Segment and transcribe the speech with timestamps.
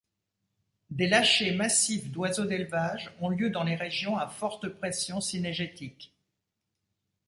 [0.89, 6.15] Des lâchers massifs d'oiseaux d'élevage ont lieu dans les régions à forte pression cynégétique.